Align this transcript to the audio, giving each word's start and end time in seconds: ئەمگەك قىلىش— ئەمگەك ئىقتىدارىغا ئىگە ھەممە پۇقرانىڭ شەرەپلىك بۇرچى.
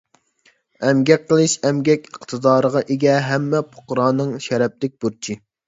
ئەمگەك 0.87 1.27
قىلىش— 1.31 1.53
ئەمگەك 1.67 2.09
ئىقتىدارىغا 2.13 2.83
ئىگە 2.97 3.21
ھەممە 3.29 3.63
پۇقرانىڭ 3.77 4.35
شەرەپلىك 4.51 5.01
بۇرچى. 5.07 5.41